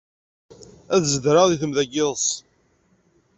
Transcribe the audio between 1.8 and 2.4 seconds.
n yiḍes.